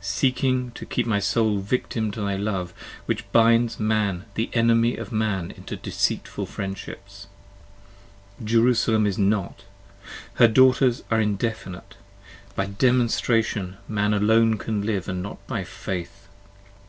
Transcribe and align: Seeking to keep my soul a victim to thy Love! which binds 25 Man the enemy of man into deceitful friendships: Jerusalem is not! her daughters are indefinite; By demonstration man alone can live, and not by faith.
Seeking 0.00 0.72
to 0.72 0.84
keep 0.84 1.06
my 1.06 1.20
soul 1.20 1.58
a 1.58 1.60
victim 1.60 2.10
to 2.10 2.20
thy 2.20 2.34
Love! 2.34 2.74
which 3.06 3.30
binds 3.30 3.76
25 3.76 3.80
Man 3.88 4.24
the 4.34 4.50
enemy 4.52 4.96
of 4.96 5.12
man 5.12 5.52
into 5.52 5.76
deceitful 5.76 6.46
friendships: 6.46 7.28
Jerusalem 8.42 9.06
is 9.06 9.18
not! 9.18 9.62
her 10.34 10.48
daughters 10.48 11.04
are 11.12 11.20
indefinite; 11.20 11.96
By 12.56 12.66
demonstration 12.66 13.76
man 13.86 14.12
alone 14.12 14.58
can 14.58 14.82
live, 14.82 15.08
and 15.08 15.22
not 15.22 15.38
by 15.46 15.62
faith. 15.62 16.26